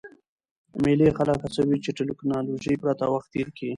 مېلې 0.83 1.09
خلک 1.17 1.39
هڅوي، 1.43 1.77
چي 1.83 1.89
له 1.97 2.03
ټکنالوژۍ 2.17 2.75
پرته 2.83 3.05
وخت 3.13 3.29
تېر 3.33 3.47
کي. 3.57 3.69